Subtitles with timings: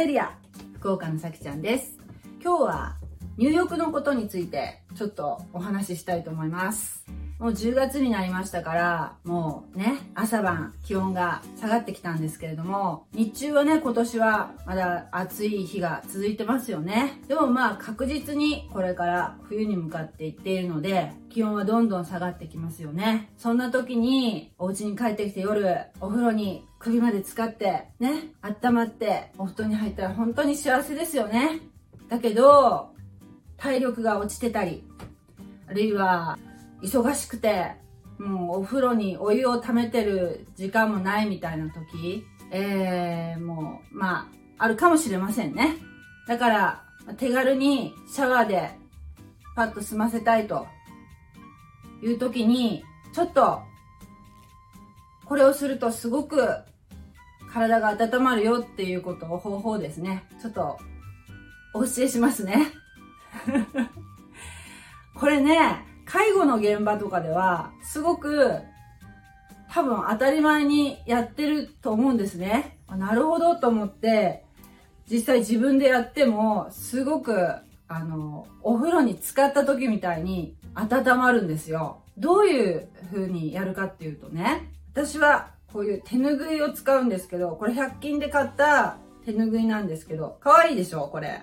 [0.00, 0.32] レリア
[0.76, 1.98] 福岡のさきちゃんです。
[2.42, 2.96] 今日は
[3.36, 7.04] 入浴のことについてちょっとお話ししたいと思います。
[7.40, 17.18] もう10月になりましたから、もうね、朝晩気温が下がってきたんですけれども、日中はね、今年はまだ暑い日が続いてますよね。
[17.28, 23.32] でもまあ確実にこれから冬に向かっていっているので、気温はどんどん下がってきますよね。
[23.38, 31.60] そんな時に、お家に帰ってきて夜、お風呂に首まで使って、ね、温まってお布団に入ったら本当に幸せですよね。
[32.10, 32.90] だけど、
[33.56, 34.84] 体力が落ちてたり、
[35.66, 36.38] あるいは
[36.82, 37.76] 忙しくて、
[38.18, 45.76] もうお風呂にお湯を溜めてる時間もないみたいな時、えー、もう、まあ、あるかもしれませんね。
[46.26, 46.84] だから、
[47.16, 48.70] 手軽にシャワーで
[49.56, 50.66] パッと済ませたいと
[52.02, 52.84] いう時に、
[53.14, 53.62] ちょっと、
[55.24, 56.48] これをするとすごく
[57.52, 60.24] 体が温まるよっていうことを方法ですね。
[60.40, 60.78] ちょっと
[61.72, 62.66] お教えしますね。
[65.14, 68.58] これね、介護の現場とかでは、すごく
[69.72, 72.78] 多分当たり前にやってると思うんですね。
[72.88, 74.44] なるほどと思って、
[75.08, 77.54] 実際自分でやっても、すごく、
[77.86, 82.02] あの、お風呂に浸かった時みたいに温まるんですよ。
[82.18, 91.42] どういう風にやるかっていうとね、私はこういう手ぬぐいを使うんですけど、これ100均で買った手ぬぐいなんですけど、かわいいでしょこれ。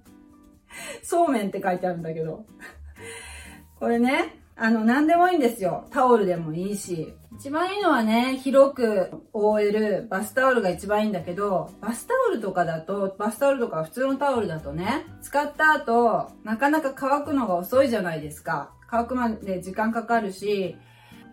[1.02, 2.46] そうめんって書いてあるんだけど。
[3.84, 5.86] これね、あの、何でもいいんですよ。
[5.90, 7.12] タオルでもいいし。
[7.38, 18.72] 一番いいのはね、広く覆えるバスタオルが一番いいんだけど、バスタオルとかだと、バスタオルとか普通のタオルだとね、使った後、なかなか乾くのが遅いじゃないですか。
[18.88, 20.78] 乾くまで時間かかるし、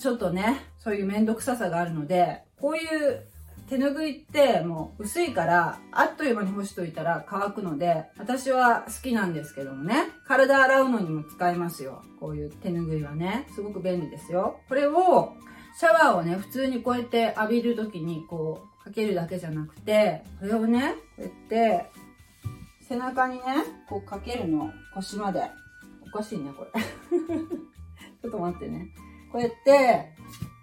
[0.00, 3.22] ちょっとね、そういうめんどくささがあるので、こういう
[3.72, 10.10] 手ぬぐいってもう薄いからあっという間に干しといたら乾くので私は好きなんですけどもね。
[10.28, 12.02] 体洗うのにも使えますよ。
[12.20, 13.46] こういう手ぬぐいはね。
[13.54, 14.60] すごく便利ですよ。
[14.68, 15.32] これを
[15.78, 21.86] シャワーをね普通にこうやって浴びる時にこうかけるだけじゃなくてこれをねこうやって
[22.86, 23.42] 背中にね
[23.88, 24.70] こうかけるの。
[24.94, 25.50] 腰まで。
[26.06, 26.82] おかしいねこれ。
[28.20, 28.88] ちょっと待ってね。
[29.32, 30.12] こうやって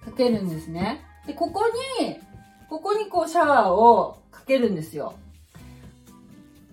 [0.06, 1.04] かけるんですね。
[1.26, 1.64] でここ
[2.00, 2.29] に
[2.70, 5.16] ここにこうシャワーをかけるんですよ。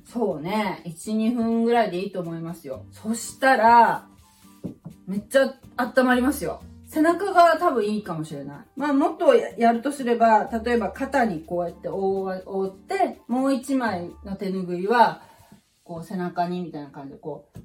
[0.05, 2.85] そうね、1、2分ぐらいでいいと思いますよ。
[2.93, 4.07] そしたら、
[5.07, 6.63] めっちゃ温まりますよ。
[6.87, 8.59] 背中が多分いいかもしれない。
[8.77, 15.23] まあもっとやるとすれば、例えば肩にこうやって覆って、もう1枚の手ぬぐいは、
[15.83, 17.59] こう背中にみたいな感じでこう、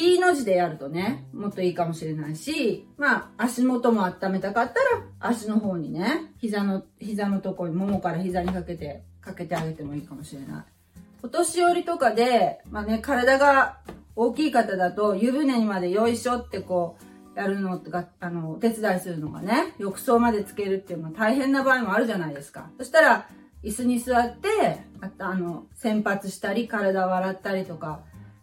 [0.00, 10.64] T の字でやるとね、もっといいかもしれないし、まあ、足元も温めたかったら、足の方にね、膝の、膝のとこに、ももから膝にかけて、かけてあげてもいいかもしれない。
[11.22, 13.80] お年寄りとかで、まあね、体が
[14.16, 16.96] 大きい方だと、湯船にまでよいしょってこ
[17.36, 22.70] う、やるのとか、あの、お手伝いするのがね、浴槽までつけるっていうのは大変な場合もあるじゃないですか。
[22.78, 23.28] そしたら、
[23.62, 28.00] 椅子に座って、ああの、洗髪したり、体を洗ったりとか、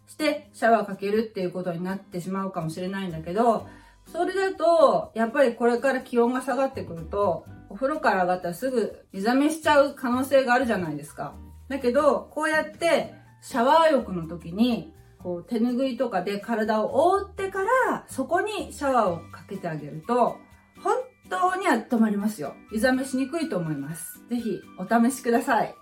[0.08, 3.68] してシャワーかけるっていうことになってしまうかもしれないんだけど、
[4.10, 11.34] それだと、やっぱりこれから気温が下がってくると、お風呂から上がったらすぐ目覚めしちゃう可能性があるじゃないですか。
[11.68, 20.38] だけど、こうやってシャワー浴の時に、こう手ぬぐいとかで体を覆ってから、そこにシャワーをかけてあげると、
[20.82, 20.96] 本
[21.28, 22.54] 当に温まりますよ。
[22.72, 24.26] 湯冷めしにくいと思います。
[24.30, 25.74] ぜひお試しください。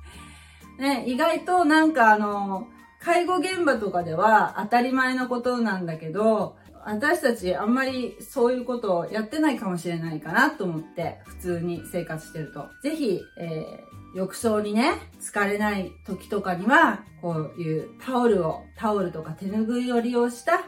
[0.78, 2.68] ね、意外となんかあの、
[3.02, 12.66] 介護現場とかでは当たり前のことなんだけど、私たちあんまりそういうことをやってないかもしれないかなと思って、普通に生活してると。
[12.82, 20.62] ぜひ、えー、浴槽にね、疲れない時とかには、こういうタオルを、タオルとか手ぬぐいを利用した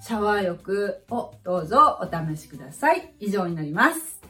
[0.00, 3.14] シャワー浴をどうぞお試しください。
[3.20, 4.20] 以上になります。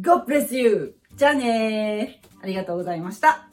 [0.00, 0.96] God bless you!
[1.16, 3.47] じゃあねーありがとうございました。